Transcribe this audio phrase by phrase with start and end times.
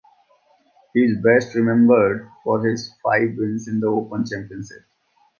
[0.95, 4.83] He is best remembered for his five wins in The Open Championship.